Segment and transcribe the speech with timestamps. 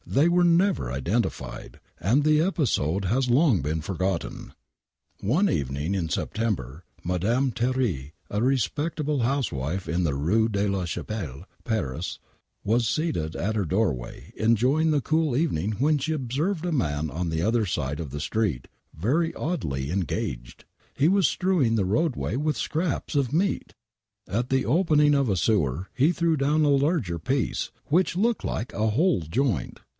[0.07, 4.53] They were never identified, and the episode has long been forgotten!
[5.21, 11.45] One evening in September Madame Thierry, a respectable housewife in the Eue rJ.e la Chapelle,
[11.63, 12.17] Paris,
[12.63, 17.29] was seated at her doorway enjoying the cool evening when she observed a man on
[17.29, 20.65] the other side of the street very oddly engaged.
[20.95, 23.75] He was strewing the roadway with scraps of meat!
[24.27, 28.73] At the opening of a sewer he threw down a larger piece, which looked like
[28.73, 29.79] a whole joint